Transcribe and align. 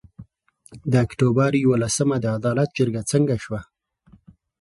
د 0.91 0.93
اُکټوبر 1.05 1.51
یولسمه 1.65 2.17
د 2.21 2.25
عدالت 2.37 2.69
جرګه 2.77 3.01
څنګه 3.11 3.35
سوه؟ 3.43 3.61